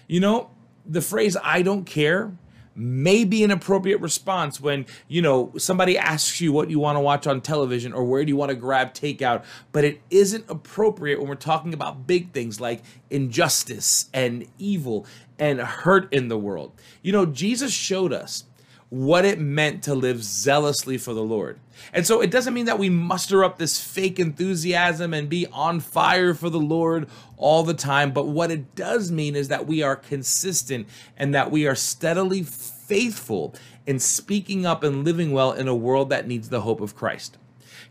You 0.07 0.21
know, 0.21 0.49
the 0.85 1.01
phrase 1.01 1.35
I 1.43 1.61
don't 1.61 1.83
care 1.83 2.31
may 2.73 3.25
be 3.25 3.43
an 3.43 3.51
appropriate 3.51 3.99
response 3.99 4.61
when 4.61 4.85
you 5.09 5.21
know 5.21 5.51
somebody 5.57 5.97
asks 5.97 6.39
you 6.39 6.53
what 6.53 6.69
you 6.69 6.79
want 6.79 6.95
to 6.95 7.01
watch 7.01 7.27
on 7.27 7.41
television 7.41 7.91
or 7.91 8.05
where 8.05 8.23
do 8.23 8.29
you 8.29 8.37
want 8.37 8.47
to 8.47 8.55
grab 8.55 8.93
takeout 8.93 9.43
but 9.73 9.83
it 9.83 9.99
isn't 10.09 10.45
appropriate 10.47 11.19
when 11.19 11.27
we're 11.27 11.35
talking 11.35 11.73
about 11.73 12.07
big 12.07 12.31
things 12.31 12.61
like 12.61 12.81
injustice 13.09 14.09
and 14.13 14.47
evil 14.57 15.05
and 15.37 15.59
hurt 15.59 16.11
in 16.13 16.29
the 16.29 16.37
world 16.37 16.71
you 17.01 17.11
know 17.11 17.25
jesus 17.25 17.73
showed 17.73 18.13
us 18.13 18.45
what 18.89 19.23
it 19.23 19.39
meant 19.39 19.83
to 19.83 19.93
live 19.93 20.23
zealously 20.23 20.97
for 20.97 21.13
the 21.13 21.23
Lord. 21.23 21.59
And 21.93 22.07
so 22.07 22.21
it 22.21 22.31
doesn't 22.31 22.53
mean 22.53 22.65
that 22.65 22.79
we 22.79 22.89
muster 22.89 23.43
up 23.43 23.57
this 23.57 23.79
fake 23.81 24.19
enthusiasm 24.19 25.13
and 25.13 25.29
be 25.29 25.45
on 25.47 25.79
fire 25.79 26.33
for 26.33 26.49
the 26.49 26.59
Lord 26.59 27.07
all 27.37 27.63
the 27.63 27.73
time, 27.73 28.11
but 28.11 28.27
what 28.27 28.51
it 28.51 28.75
does 28.75 29.11
mean 29.11 29.35
is 29.35 29.47
that 29.47 29.67
we 29.67 29.83
are 29.83 29.95
consistent 29.95 30.87
and 31.15 31.33
that 31.35 31.51
we 31.51 31.67
are 31.67 31.75
steadily 31.75 32.41
faithful 32.43 33.53
in 33.85 33.99
speaking 33.99 34.65
up 34.65 34.83
and 34.83 35.05
living 35.05 35.31
well 35.31 35.51
in 35.51 35.67
a 35.67 35.75
world 35.75 36.09
that 36.09 36.27
needs 36.27 36.49
the 36.49 36.61
hope 36.61 36.81
of 36.81 36.95
Christ. 36.95 37.37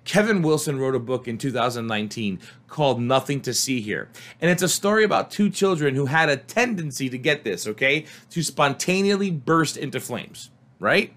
Kevin 0.05 0.43
Wilson 0.43 0.79
wrote 0.79 0.95
a 0.95 1.01
book 1.01 1.29
in 1.29 1.39
2019 1.39 2.41
called 2.67 3.01
Nothing 3.01 3.41
to 3.43 3.53
See 3.53 3.81
Here. 3.81 4.09
And 4.41 4.51
it's 4.51 4.63
a 4.63 4.69
story 4.69 5.05
about 5.05 5.31
two 5.31 5.51
children 5.51 5.95
who 5.95 6.07
had 6.07 6.29
a 6.29 6.37
tendency 6.37 7.09
to 7.11 7.19
get 7.19 7.45
this, 7.45 7.67
okay? 7.67 8.07
To 8.31 8.43
spontaneously 8.43 9.31
burst 9.31 9.77
into 9.77 10.01
flames, 10.01 10.51
right? 10.79 11.13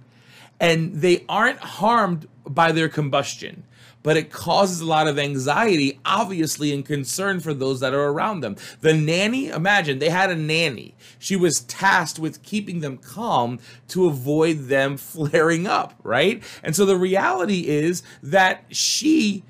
And 0.59 1.01
they 1.01 1.25
aren't 1.27 1.59
harmed 1.59 2.27
by 2.45 2.71
their 2.71 2.89
combustion 2.89 3.63
but 4.03 4.17
it 4.17 4.31
causes 4.31 4.81
a 4.81 4.85
lot 4.85 5.07
of 5.07 5.19
anxiety, 5.19 5.99
obviously, 6.05 6.73
and 6.73 6.85
concern 6.85 7.39
for 7.39 7.53
those 7.53 7.79
that 7.79 7.93
are 7.93 8.09
around 8.09 8.41
them. 8.41 8.55
The 8.81 8.93
nanny, 8.93 9.47
imagine 9.47 9.99
they 9.99 10.09
had 10.09 10.31
a 10.31 10.35
nanny. 10.35 10.95
She 11.19 11.35
was 11.35 11.61
tasked 11.61 12.19
with 12.19 12.43
keeping 12.43 12.79
them 12.79 12.97
calm 12.97 13.59
to 13.89 14.07
avoid 14.07 14.67
them 14.67 14.97
flaring 14.97 15.67
up, 15.67 15.93
right? 16.03 16.41
And 16.63 16.75
so 16.75 16.85
the 16.85 16.97
reality 16.97 17.67
is 17.67 18.03
that 18.23 18.63
she, 18.69 19.43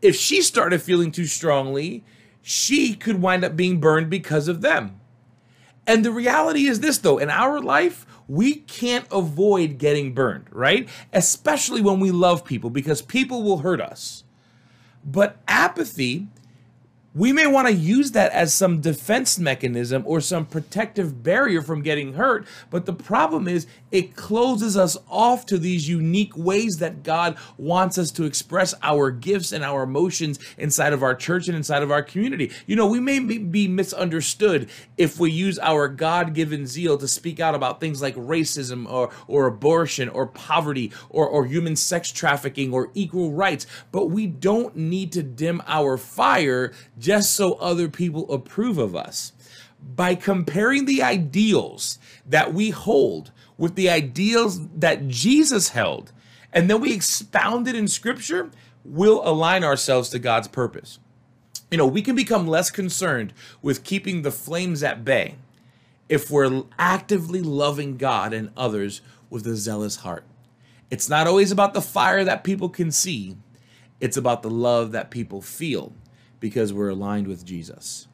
if 0.00 0.16
she 0.16 0.42
started 0.42 0.82
feeling 0.82 1.12
too 1.12 1.26
strongly, 1.26 2.04
she 2.40 2.94
could 2.94 3.20
wind 3.20 3.44
up 3.44 3.56
being 3.56 3.78
burned 3.78 4.10
because 4.10 4.48
of 4.48 4.62
them. 4.62 4.98
And 5.86 6.04
the 6.04 6.12
reality 6.12 6.66
is 6.66 6.80
this, 6.80 6.98
though, 6.98 7.18
in 7.18 7.30
our 7.30 7.60
life, 7.60 8.06
we 8.28 8.56
can't 8.56 9.06
avoid 9.10 9.78
getting 9.78 10.14
burned, 10.14 10.46
right? 10.50 10.88
Especially 11.12 11.80
when 11.80 12.00
we 12.00 12.10
love 12.10 12.44
people 12.44 12.70
because 12.70 13.02
people 13.02 13.42
will 13.42 13.58
hurt 13.58 13.80
us. 13.80 14.24
But 15.04 15.38
apathy 15.48 16.28
we 17.14 17.32
may 17.32 17.46
want 17.46 17.68
to 17.68 17.74
use 17.74 18.12
that 18.12 18.32
as 18.32 18.54
some 18.54 18.80
defense 18.80 19.38
mechanism 19.38 20.02
or 20.06 20.20
some 20.20 20.46
protective 20.46 21.22
barrier 21.22 21.60
from 21.60 21.82
getting 21.82 22.14
hurt. 22.14 22.46
But 22.70 22.86
the 22.86 22.92
problem 22.92 23.46
is, 23.46 23.66
it 23.90 24.16
closes 24.16 24.76
us 24.76 24.96
off 25.10 25.44
to 25.46 25.58
these 25.58 25.88
unique 25.88 26.34
ways 26.34 26.76
that 26.76 27.02
God 27.02 27.36
wants 27.58 27.98
us 27.98 28.10
to 28.12 28.24
express 28.24 28.74
our 28.82 29.10
gifts 29.10 29.52
and 29.52 29.62
our 29.62 29.82
emotions 29.82 30.38
inside 30.56 30.94
of 30.94 31.02
our 31.02 31.14
church 31.14 31.46
and 31.46 31.56
inside 31.56 31.82
of 31.82 31.90
our 31.90 32.02
community. 32.02 32.50
You 32.66 32.76
know, 32.76 32.86
we 32.86 33.00
may 33.00 33.18
be 33.18 33.68
misunderstood 33.68 34.70
if 34.96 35.20
we 35.20 35.30
use 35.30 35.58
our 35.58 35.88
God 35.88 36.32
given 36.32 36.66
zeal 36.66 36.96
to 36.96 37.06
speak 37.06 37.38
out 37.38 37.54
about 37.54 37.80
things 37.80 38.00
like 38.00 38.14
racism 38.16 38.90
or, 38.90 39.10
or 39.28 39.46
abortion 39.46 40.08
or 40.08 40.26
poverty 40.26 40.90
or, 41.10 41.26
or 41.26 41.44
human 41.44 41.76
sex 41.76 42.10
trafficking 42.10 42.72
or 42.72 42.90
equal 42.94 43.32
rights. 43.32 43.66
But 43.90 44.06
we 44.06 44.26
don't 44.26 44.74
need 44.74 45.12
to 45.12 45.22
dim 45.22 45.60
our 45.66 45.98
fire 45.98 46.72
just 47.02 47.34
so 47.34 47.54
other 47.54 47.88
people 47.88 48.32
approve 48.32 48.78
of 48.78 48.94
us. 48.94 49.32
By 49.82 50.14
comparing 50.14 50.84
the 50.84 51.02
ideals 51.02 51.98
that 52.24 52.54
we 52.54 52.70
hold 52.70 53.32
with 53.58 53.74
the 53.74 53.90
ideals 53.90 54.68
that 54.68 55.08
Jesus 55.08 55.70
held, 55.70 56.12
and 56.52 56.70
then 56.70 56.80
we 56.80 56.94
expound 56.94 57.66
it 57.66 57.74
in 57.74 57.88
scripture, 57.88 58.50
we'll 58.84 59.26
align 59.28 59.64
ourselves 59.64 60.08
to 60.10 60.20
God's 60.20 60.46
purpose. 60.46 61.00
You 61.70 61.78
know, 61.78 61.86
we 61.86 62.02
can 62.02 62.14
become 62.14 62.46
less 62.46 62.70
concerned 62.70 63.32
with 63.60 63.82
keeping 63.82 64.22
the 64.22 64.30
flames 64.30 64.82
at 64.84 65.04
bay 65.04 65.36
if 66.08 66.30
we're 66.30 66.62
actively 66.78 67.42
loving 67.42 67.96
God 67.96 68.32
and 68.32 68.50
others 68.56 69.00
with 69.30 69.46
a 69.46 69.56
zealous 69.56 69.96
heart. 69.96 70.24
It's 70.90 71.08
not 71.08 71.26
always 71.26 71.50
about 71.50 71.74
the 71.74 71.80
fire 71.80 72.22
that 72.22 72.44
people 72.44 72.68
can 72.68 72.92
see, 72.92 73.36
it's 73.98 74.16
about 74.16 74.42
the 74.42 74.50
love 74.50 74.92
that 74.92 75.10
people 75.10 75.40
feel 75.40 75.92
because 76.42 76.72
we're 76.72 76.90
aligned 76.90 77.28
with 77.28 77.46
Jesus. 77.46 78.08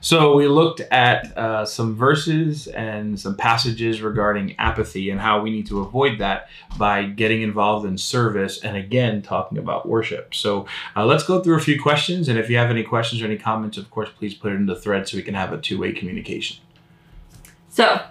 So 0.00 0.34
we 0.34 0.48
looked 0.48 0.80
at 0.80 1.38
uh, 1.38 1.64
some 1.64 1.94
verses 1.94 2.66
and 2.66 3.18
some 3.18 3.36
passages 3.36 4.02
regarding 4.02 4.56
apathy 4.58 5.10
and 5.10 5.20
how 5.20 5.40
we 5.40 5.50
need 5.50 5.68
to 5.68 5.78
avoid 5.78 6.18
that 6.18 6.48
by 6.76 7.04
getting 7.04 7.40
involved 7.40 7.86
in 7.86 7.96
service 7.96 8.60
and 8.64 8.76
again 8.76 9.22
talking 9.22 9.58
about 9.58 9.88
worship. 9.88 10.34
So 10.34 10.66
uh, 10.96 11.06
let's 11.06 11.22
go 11.22 11.40
through 11.40 11.54
a 11.54 11.60
few 11.60 11.80
questions 11.80 12.28
and 12.28 12.36
if 12.36 12.50
you 12.50 12.56
have 12.56 12.68
any 12.68 12.82
questions 12.82 13.22
or 13.22 13.26
any 13.26 13.38
comments, 13.38 13.78
of 13.78 13.88
course, 13.92 14.08
please 14.18 14.34
put 14.34 14.52
it 14.52 14.56
in 14.56 14.66
the 14.66 14.74
thread 14.74 15.08
so 15.08 15.16
we 15.16 15.22
can 15.22 15.34
have 15.34 15.52
a 15.52 15.58
two-way 15.58 15.92
communication. 15.92 16.56
So, 17.68 18.04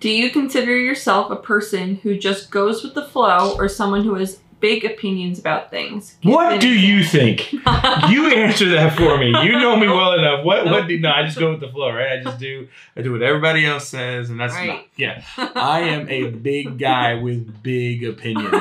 do 0.00 0.08
you 0.08 0.30
consider 0.30 0.76
yourself 0.78 1.30
a 1.30 1.36
person 1.36 1.96
who 1.96 2.16
just 2.16 2.50
goes 2.50 2.82
with 2.82 2.94
the 2.94 3.04
flow 3.04 3.54
or 3.58 3.68
someone 3.68 4.04
who 4.04 4.14
is 4.14 4.40
big 4.60 4.84
opinions 4.84 5.38
about 5.38 5.70
things. 5.70 6.16
Give 6.20 6.32
what 6.32 6.60
do 6.60 6.68
you 6.68 7.04
think? 7.04 7.52
you 7.52 8.32
answer 8.34 8.68
that 8.70 8.96
for 8.96 9.18
me. 9.18 9.26
You 9.26 9.52
know 9.52 9.76
me 9.76 9.86
well 9.86 10.12
enough. 10.12 10.44
What 10.44 10.64
nope. 10.64 10.72
what 10.72 10.88
do 10.88 10.98
no, 10.98 11.10
I 11.10 11.24
just 11.24 11.38
go 11.38 11.50
with 11.50 11.60
the 11.60 11.68
flow, 11.68 11.92
right? 11.92 12.18
I 12.18 12.22
just 12.22 12.38
do 12.38 12.68
I 12.96 13.02
do 13.02 13.12
what 13.12 13.22
everybody 13.22 13.64
else 13.64 13.88
says 13.88 14.30
and 14.30 14.38
that's 14.40 14.54
right. 14.54 14.66
not 14.68 14.84
yeah. 14.96 15.22
I 15.36 15.80
am 15.80 16.08
a 16.08 16.30
big 16.30 16.78
guy 16.78 17.14
with 17.14 17.62
big 17.62 18.04
opinions. 18.04 18.52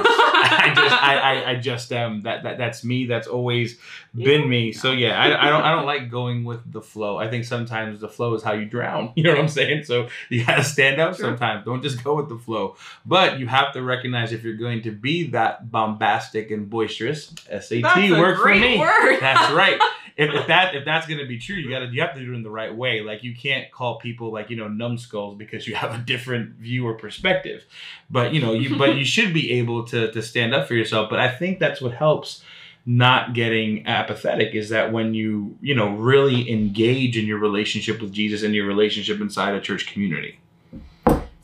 I 0.51 0.73
just 0.73 1.03
I, 1.03 1.17
I, 1.17 1.49
I 1.51 1.55
just 1.55 1.91
um 1.93 2.21
that, 2.21 2.43
that 2.43 2.57
that's 2.57 2.83
me. 2.83 3.05
That's 3.05 3.27
always 3.27 3.77
been 4.15 4.41
yeah. 4.41 4.47
me. 4.47 4.71
So 4.71 4.91
yeah, 4.91 5.19
I, 5.19 5.47
I 5.47 5.49
don't 5.49 5.61
I 5.61 5.71
don't 5.71 5.85
like 5.85 6.09
going 6.09 6.43
with 6.43 6.71
the 6.71 6.81
flow. 6.81 7.17
I 7.17 7.29
think 7.29 7.45
sometimes 7.45 8.01
the 8.01 8.09
flow 8.09 8.33
is 8.33 8.43
how 8.43 8.53
you 8.53 8.65
drown. 8.65 9.13
You 9.17 9.23
know 9.23 9.31
what 9.31 9.39
I'm 9.39 9.47
saying? 9.47 9.85
So 9.85 10.09
you 10.29 10.45
gotta 10.45 10.63
stand 10.63 11.01
out 11.01 11.15
sure. 11.15 11.25
sometimes. 11.25 11.65
Don't 11.65 11.81
just 11.81 12.03
go 12.03 12.15
with 12.15 12.29
the 12.29 12.37
flow. 12.37 12.75
But 13.03 13.39
you 13.39 13.47
have 13.47 13.73
to 13.73 13.81
recognize 13.81 14.31
if 14.31 14.43
you're 14.43 14.55
going 14.57 14.83
to 14.83 14.91
be 14.91 15.31
that 15.31 15.71
bombastic 15.71 16.51
and 16.51 16.69
boisterous, 16.69 17.33
SAT 17.49 18.11
work 18.11 18.39
for 18.39 18.53
me. 18.53 18.77
Word. 18.77 19.19
That's 19.19 19.51
right. 19.53 19.79
if, 20.17 20.33
if 20.33 20.47
that 20.47 20.75
if 20.75 20.83
that's 20.83 21.05
gonna 21.05 21.27
be 21.27 21.37
true, 21.37 21.55
you 21.55 21.69
gotta 21.69 21.85
you 21.85 22.01
have 22.01 22.15
to 22.15 22.19
do 22.19 22.33
it 22.33 22.35
in 22.35 22.41
the 22.41 22.49
right 22.49 22.75
way. 22.75 23.01
Like 23.01 23.23
you 23.23 23.35
can't 23.35 23.71
call 23.71 23.99
people 23.99 24.33
like 24.33 24.49
you 24.49 24.55
know 24.55 24.67
numbskulls 24.67 25.37
because 25.37 25.67
you 25.67 25.75
have 25.75 25.93
a 25.93 25.99
different 25.99 26.55
view 26.55 26.87
or 26.87 26.95
perspective. 26.95 27.63
But 28.09 28.33
you 28.33 28.41
know 28.41 28.53
you 28.53 28.77
but 28.77 28.95
you 28.95 29.05
should 29.05 29.33
be 29.33 29.51
able 29.53 29.85
to 29.85 30.11
to 30.11 30.21
stand 30.23 30.55
up 30.55 30.67
for 30.67 30.73
yourself. 30.73 31.09
But 31.09 31.19
I 31.19 31.29
think 31.29 31.59
that's 31.59 31.79
what 31.79 31.93
helps 31.93 32.43
not 32.87 33.33
getting 33.33 33.85
apathetic 33.85 34.55
is 34.55 34.69
that 34.69 34.91
when 34.91 35.13
you 35.13 35.55
you 35.61 35.75
know 35.75 35.89
really 35.89 36.49
engage 36.51 37.15
in 37.15 37.27
your 37.27 37.37
relationship 37.37 38.01
with 38.01 38.11
Jesus 38.11 38.41
and 38.41 38.55
your 38.55 38.65
relationship 38.65 39.21
inside 39.21 39.53
a 39.53 39.61
church 39.61 39.85
community. 39.91 40.39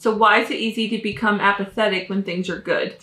So 0.04 0.14
why 0.14 0.40
is 0.40 0.52
it 0.52 0.56
easy 0.56 0.90
to 0.90 1.02
become 1.02 1.40
apathetic 1.40 2.10
when 2.10 2.24
things 2.24 2.50
are 2.50 2.60
good? 2.60 2.98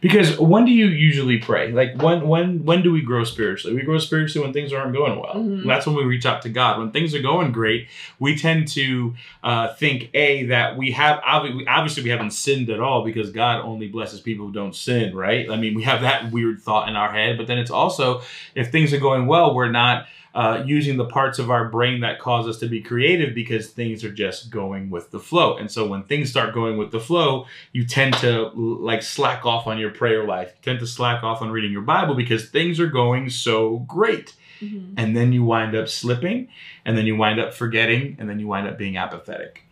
Because 0.00 0.38
when 0.38 0.64
do 0.64 0.70
you 0.70 0.86
usually 0.86 1.38
pray? 1.38 1.72
Like 1.72 2.00
when 2.00 2.28
when 2.28 2.64
when 2.64 2.80
do 2.80 2.92
we 2.92 3.02
grow 3.02 3.24
spiritually? 3.24 3.74
We 3.74 3.82
grow 3.82 3.98
spiritually 3.98 4.46
when 4.46 4.52
things 4.52 4.72
aren't 4.72 4.92
going 4.92 5.18
well. 5.18 5.34
Mm-hmm. 5.34 5.66
That's 5.66 5.84
when 5.84 5.96
we 5.96 6.04
reach 6.04 6.26
out 6.26 6.42
to 6.42 6.48
God. 6.48 6.78
When 6.78 6.92
things 6.92 7.12
are 7.12 7.20
going 7.20 7.50
great, 7.50 7.88
we 8.20 8.36
tend 8.36 8.68
to 8.68 9.14
uh, 9.42 9.74
think 9.74 10.10
a 10.14 10.44
that 10.44 10.76
we 10.76 10.92
have 10.92 11.20
obviously 11.26 12.04
we 12.04 12.10
haven't 12.10 12.30
sinned 12.30 12.70
at 12.70 12.78
all 12.78 13.04
because 13.04 13.32
God 13.32 13.60
only 13.64 13.88
blesses 13.88 14.20
people 14.20 14.46
who 14.46 14.52
don't 14.52 14.76
sin, 14.76 15.12
right? 15.16 15.50
I 15.50 15.56
mean, 15.56 15.74
we 15.74 15.82
have 15.82 16.02
that 16.02 16.30
weird 16.30 16.62
thought 16.62 16.88
in 16.88 16.94
our 16.94 17.10
head. 17.10 17.36
But 17.36 17.48
then 17.48 17.58
it's 17.58 17.72
also 17.72 18.22
if 18.54 18.70
things 18.70 18.92
are 18.92 19.00
going 19.00 19.26
well, 19.26 19.56
we're 19.56 19.72
not 19.72 20.06
uh, 20.34 20.62
using 20.66 20.96
the 20.96 21.04
parts 21.04 21.38
of 21.38 21.50
our 21.50 21.68
brain 21.68 22.00
that 22.00 22.18
cause 22.18 22.48
us 22.48 22.58
to 22.58 22.66
be 22.66 22.80
creative 22.80 23.34
because 23.34 23.70
things 23.70 24.02
are 24.02 24.12
just 24.12 24.50
going 24.50 24.90
with 24.90 25.10
the 25.12 25.20
flow. 25.20 25.56
And 25.56 25.70
so 25.70 25.86
when 25.86 26.02
things 26.02 26.28
start 26.28 26.52
going 26.52 26.76
with 26.76 26.90
the 26.90 26.98
flow, 26.98 27.46
you 27.72 27.86
tend 27.86 28.14
to 28.14 28.50
like 28.54 29.02
slack 29.02 29.46
off 29.46 29.68
on 29.68 29.78
your 29.78 29.90
prayer 29.90 30.26
life. 30.26 30.52
You 30.56 30.62
tend 30.62 30.80
to 30.80 30.86
slack 30.86 31.22
off 31.22 31.40
on 31.40 31.50
reading 31.50 31.70
your 31.70 31.82
Bible 31.82 32.14
because 32.14 32.48
things 32.48 32.80
are 32.80 32.88
going 32.88 33.30
so 33.30 33.78
great. 33.80 34.34
Mm-hmm. 34.60 34.94
And 34.96 35.16
then 35.16 35.32
you 35.32 35.44
wind 35.44 35.74
up 35.74 35.88
slipping, 35.88 36.48
and 36.84 36.96
then 36.96 37.06
you 37.06 37.16
wind 37.16 37.40
up 37.40 37.52
forgetting, 37.52 38.16
and 38.18 38.30
then 38.30 38.38
you 38.38 38.46
wind 38.46 38.68
up 38.68 38.78
being 38.78 38.96
apathetic. 38.96 39.64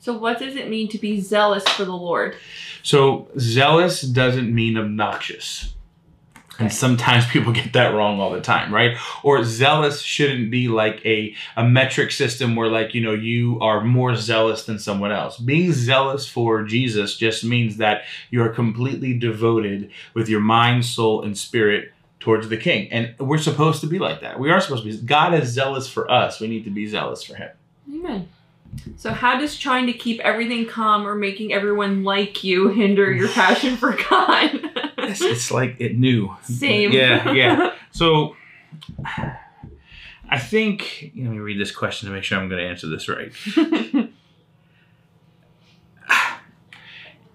So, 0.00 0.16
what 0.18 0.38
does 0.40 0.56
it 0.56 0.68
mean 0.68 0.88
to 0.88 0.98
be 0.98 1.20
zealous 1.20 1.66
for 1.68 1.84
the 1.84 1.96
Lord? 1.96 2.36
So, 2.82 3.28
zealous 3.38 4.02
doesn't 4.02 4.52
mean 4.52 4.76
obnoxious. 4.76 5.75
And 6.58 6.72
sometimes 6.72 7.26
people 7.30 7.52
get 7.52 7.72
that 7.74 7.94
wrong 7.94 8.20
all 8.20 8.30
the 8.30 8.40
time, 8.40 8.72
right? 8.72 8.96
Or 9.22 9.44
zealous 9.44 10.00
shouldn't 10.00 10.50
be 10.50 10.68
like 10.68 11.04
a, 11.04 11.34
a 11.56 11.64
metric 11.64 12.10
system 12.10 12.56
where, 12.56 12.68
like, 12.68 12.94
you 12.94 13.00
know, 13.00 13.14
you 13.14 13.58
are 13.60 13.82
more 13.82 14.14
zealous 14.14 14.64
than 14.64 14.78
someone 14.78 15.12
else. 15.12 15.38
Being 15.38 15.72
zealous 15.72 16.28
for 16.28 16.62
Jesus 16.64 17.16
just 17.16 17.44
means 17.44 17.76
that 17.76 18.04
you 18.30 18.42
are 18.42 18.48
completely 18.48 19.18
devoted 19.18 19.90
with 20.14 20.28
your 20.28 20.40
mind, 20.40 20.84
soul, 20.84 21.22
and 21.22 21.36
spirit 21.36 21.92
towards 22.20 22.48
the 22.48 22.56
king. 22.56 22.90
And 22.90 23.14
we're 23.18 23.38
supposed 23.38 23.80
to 23.82 23.86
be 23.86 23.98
like 23.98 24.20
that. 24.22 24.40
We 24.40 24.50
are 24.50 24.60
supposed 24.60 24.84
to 24.84 24.90
be. 24.90 24.96
God 24.96 25.34
is 25.34 25.48
zealous 25.48 25.88
for 25.88 26.10
us. 26.10 26.40
We 26.40 26.48
need 26.48 26.64
to 26.64 26.70
be 26.70 26.86
zealous 26.86 27.22
for 27.22 27.36
him. 27.36 27.50
Amen. 27.88 28.28
So, 28.96 29.12
how 29.12 29.38
does 29.38 29.56
trying 29.58 29.86
to 29.86 29.92
keep 29.92 30.20
everything 30.20 30.66
calm 30.66 31.06
or 31.06 31.14
making 31.14 31.52
everyone 31.52 32.04
like 32.04 32.42
you 32.44 32.68
hinder 32.72 33.12
your 33.12 33.28
passion 33.28 33.76
for 33.76 33.96
God? 34.10 34.70
it's, 35.20 35.32
it's 35.32 35.50
like 35.50 35.76
it 35.78 35.98
knew. 35.98 36.34
Same. 36.42 36.92
Yeah, 36.92 37.32
yeah. 37.32 37.72
So, 37.92 38.36
I 40.28 40.38
think, 40.38 41.12
let 41.16 41.30
me 41.30 41.38
read 41.38 41.58
this 41.58 41.70
question 41.70 42.08
to 42.08 42.14
make 42.14 42.24
sure 42.24 42.38
I'm 42.38 42.50
going 42.50 42.60
to 42.60 42.68
answer 42.68 42.86
this 42.88 43.08
right. 43.08 43.32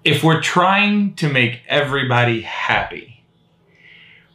if 0.04 0.24
we're 0.24 0.42
trying 0.42 1.16
to 1.16 1.30
make 1.30 1.62
everybody 1.68 2.42
happy, 2.42 3.21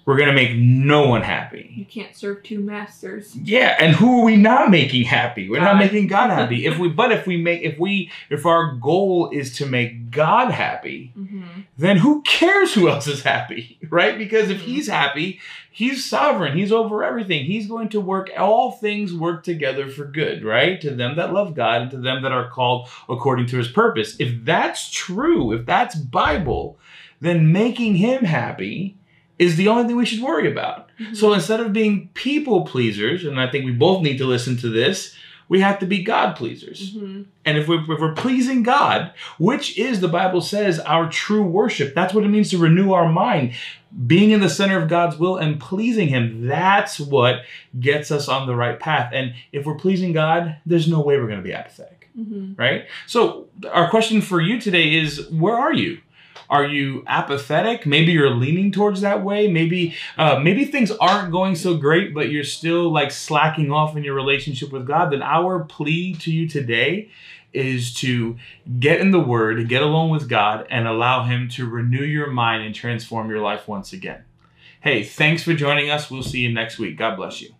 we're 0.06 0.16
going 0.16 0.28
to 0.28 0.34
make 0.34 0.56
no 0.56 1.08
one 1.08 1.22
happy. 1.22 1.72
You 1.74 1.84
can't 1.84 2.14
serve 2.16 2.42
two 2.44 2.60
masters. 2.60 3.34
Yeah, 3.36 3.76
and 3.80 3.94
who 3.94 4.20
are 4.20 4.24
we 4.24 4.36
not 4.36 4.70
making 4.70 5.04
happy? 5.04 5.48
We're 5.50 5.60
not 5.60 5.78
making 5.78 6.06
God 6.06 6.30
happy. 6.30 6.64
if 6.64 6.78
we 6.78 6.88
but 6.88 7.10
if 7.12 7.26
we 7.26 7.36
make 7.36 7.62
if 7.62 7.78
we 7.78 8.10
if 8.30 8.46
our 8.46 8.76
goal 8.76 9.28
is 9.32 9.54
to 9.56 9.66
make 9.66 10.10
God 10.12 10.50
happy, 10.52 11.12
Mm-hmm. 11.18 11.62
then 11.76 11.96
who 11.98 12.22
cares 12.22 12.72
who 12.74 12.88
else 12.88 13.06
is 13.08 13.22
happy, 13.22 13.78
right? 13.90 14.16
Because 14.16 14.48
if 14.48 14.60
he's 14.60 14.86
happy, 14.86 15.40
he's 15.70 16.04
sovereign. 16.04 16.56
He's 16.56 16.70
over 16.72 17.02
everything. 17.02 17.44
He's 17.44 17.66
going 17.66 17.88
to 17.90 18.00
work 18.00 18.30
all 18.38 18.70
things 18.72 19.12
work 19.12 19.42
together 19.42 19.88
for 19.90 20.04
good, 20.04 20.44
right? 20.44 20.80
To 20.82 20.94
them 20.94 21.16
that 21.16 21.32
love 21.32 21.54
God 21.54 21.82
and 21.82 21.90
to 21.90 21.98
them 21.98 22.22
that 22.22 22.32
are 22.32 22.48
called 22.48 22.88
according 23.08 23.46
to 23.46 23.58
his 23.58 23.68
purpose. 23.68 24.14
If 24.20 24.44
that's 24.44 24.88
true, 24.90 25.52
if 25.52 25.66
that's 25.66 25.96
Bible, 25.96 26.78
then 27.20 27.50
making 27.52 27.96
him 27.96 28.24
happy 28.24 28.95
is 29.38 29.56
the 29.56 29.68
only 29.68 29.84
thing 29.86 29.96
we 29.96 30.06
should 30.06 30.22
worry 30.22 30.50
about. 30.50 30.88
So 31.12 31.32
instead 31.34 31.60
of 31.60 31.72
being 31.72 32.08
people 32.14 32.64
pleasers, 32.64 33.24
and 33.24 33.38
I 33.38 33.50
think 33.50 33.64
we 33.66 33.72
both 33.72 34.02
need 34.02 34.18
to 34.18 34.24
listen 34.24 34.56
to 34.58 34.70
this, 34.70 35.14
we 35.48 35.60
have 35.60 35.78
to 35.78 35.86
be 35.86 36.02
God 36.02 36.34
pleasers. 36.36 36.94
hmm 36.94 37.22
And 37.44 37.58
if 37.58 37.68
we're, 37.68 37.80
if 37.82 38.00
we're 38.00 38.14
pleasing 38.14 38.62
God, 38.62 39.12
which 39.38 39.78
is 39.78 40.00
the 40.00 40.08
Bible 40.08 40.40
says 40.40 40.80
our 40.80 41.08
true 41.08 41.42
worship, 41.44 41.94
that's 41.94 42.14
what 42.14 42.24
it 42.24 42.28
means 42.28 42.50
to 42.50 42.58
renew 42.58 42.92
our 42.92 43.10
mind. 43.12 43.52
Being 44.06 44.30
in 44.30 44.40
the 44.40 44.50
center 44.50 44.82
of 44.82 44.88
God's 44.88 45.16
will 45.18 45.36
and 45.36 45.60
pleasing 45.60 46.08
Him, 46.08 46.46
that's 46.46 46.98
what 46.98 47.42
gets 47.78 48.10
us 48.10 48.28
on 48.28 48.46
the 48.46 48.56
right 48.56 48.78
path. 48.80 49.12
And 49.14 49.34
if 49.52 49.64
we're 49.64 49.76
pleasing 49.76 50.12
God, 50.12 50.56
there's 50.66 50.88
no 50.88 51.00
way 51.00 51.16
we're 51.18 51.28
going 51.28 51.38
to 51.38 51.44
be 51.44 51.54
apathetic, 51.54 52.08
hmm 52.14 52.54
right? 52.56 52.86
So, 53.06 53.46
our 53.70 53.88
question 53.88 54.20
for 54.22 54.40
you 54.40 54.60
today 54.60 54.94
is 54.94 55.28
where 55.30 55.56
are 55.56 55.72
you? 55.72 55.98
Are 56.48 56.64
you 56.64 57.04
apathetic? 57.06 57.86
Maybe 57.86 58.12
you're 58.12 58.30
leaning 58.30 58.72
towards 58.72 59.00
that 59.00 59.22
way. 59.22 59.48
Maybe 59.48 59.94
uh, 60.16 60.38
maybe 60.38 60.64
things 60.64 60.90
aren't 60.90 61.32
going 61.32 61.56
so 61.56 61.76
great, 61.76 62.14
but 62.14 62.30
you're 62.30 62.44
still 62.44 62.90
like 62.90 63.10
slacking 63.10 63.70
off 63.70 63.96
in 63.96 64.04
your 64.04 64.14
relationship 64.14 64.72
with 64.72 64.86
God. 64.86 65.12
Then 65.12 65.22
our 65.22 65.64
plea 65.64 66.14
to 66.14 66.30
you 66.32 66.48
today 66.48 67.10
is 67.52 67.94
to 67.94 68.36
get 68.78 69.00
in 69.00 69.10
the 69.10 69.20
Word, 69.20 69.68
get 69.68 69.82
alone 69.82 70.10
with 70.10 70.28
God, 70.28 70.66
and 70.70 70.86
allow 70.86 71.24
Him 71.24 71.48
to 71.50 71.68
renew 71.68 72.04
your 72.04 72.30
mind 72.30 72.62
and 72.62 72.74
transform 72.74 73.30
your 73.30 73.40
life 73.40 73.66
once 73.66 73.92
again. 73.92 74.24
Hey, 74.80 75.02
thanks 75.02 75.42
for 75.42 75.54
joining 75.54 75.90
us. 75.90 76.10
We'll 76.10 76.22
see 76.22 76.40
you 76.40 76.52
next 76.52 76.78
week. 76.78 76.96
God 76.96 77.16
bless 77.16 77.40
you. 77.40 77.56